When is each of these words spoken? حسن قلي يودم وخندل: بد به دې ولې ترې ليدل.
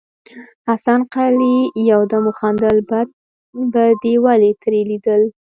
حسن 0.67 0.99
قلي 1.13 1.55
يودم 1.91 2.23
وخندل: 2.29 2.77
بد 2.89 3.09
به 3.71 3.85
دې 4.01 4.13
ولې 4.25 4.51
ترې 4.61 4.81
ليدل. 4.89 5.21